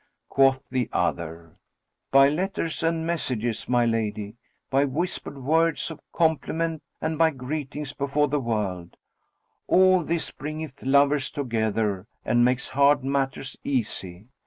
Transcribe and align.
Quoth 0.29 0.67
the 0.69 0.89
other, 0.91 1.57
"By 2.09 2.27
letters 2.27 2.81
and 2.81 3.05
messages, 3.05 3.69
my 3.69 3.85
lady; 3.85 4.35
by 4.71 4.83
whispered 4.83 5.37
words 5.43 5.91
of 5.91 5.99
compliment 6.11 6.81
and 6.99 7.19
by 7.19 7.29
greetings 7.29 7.93
before 7.93 8.27
the 8.27 8.39
world;[FN#37] 8.39 8.95
all 9.67 10.03
this 10.03 10.31
bringeth 10.31 10.81
lovers 10.81 11.29
together 11.29 12.07
and 12.25 12.43
makes 12.43 12.69
hard 12.69 13.03
matters 13.03 13.57
easy. 13.63 14.29